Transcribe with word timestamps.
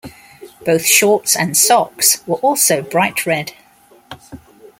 Both 0.65 0.83
shorts 0.83 1.35
and 1.35 1.55
socks 1.55 2.23
were 2.25 2.37
also 2.37 2.81
bright 2.81 3.27
red. 3.27 3.53